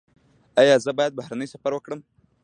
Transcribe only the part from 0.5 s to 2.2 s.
ایا زه باید بهرنی سفر وکړم؟